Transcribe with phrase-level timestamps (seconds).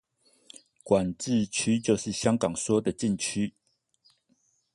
[0.81, 3.53] 管制區就是香港說的禁區